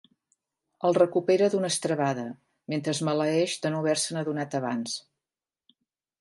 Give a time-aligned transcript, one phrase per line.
[0.87, 2.23] El recupera d'una estrebada
[2.73, 4.97] mentre es maleeix de no haverse'n adonat abans.